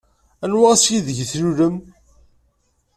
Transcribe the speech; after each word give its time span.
Anwa 0.43 0.67
ass 0.73 0.85
ideg 0.97 1.19
tlulem? 1.31 1.75